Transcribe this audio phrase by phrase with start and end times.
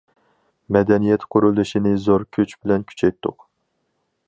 [0.77, 3.49] مەدەنىيەت قۇرۇلۇشىنى زور كۈچ بىلەن كۈچەيتتۇق.